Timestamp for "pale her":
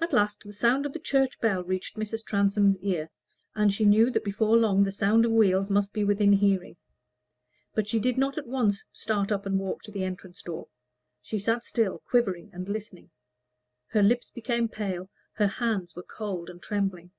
14.68-15.46